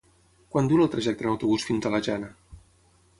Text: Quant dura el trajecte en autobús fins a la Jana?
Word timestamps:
Quant 0.55 0.69
dura 0.71 0.85
el 0.87 0.91
trajecte 0.95 1.25
en 1.27 1.31
autobús 1.33 1.67
fins 1.69 1.89
a 1.89 1.95
la 1.97 2.01
Jana? 2.09 2.31